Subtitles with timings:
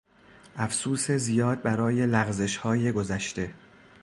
[0.55, 3.53] افسوس زیاد برای لغزشهای گذشته